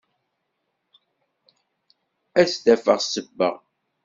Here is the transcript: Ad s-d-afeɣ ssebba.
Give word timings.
Ad 2.39 2.47
s-d-afeɣ 2.51 2.99
ssebba. 3.01 3.49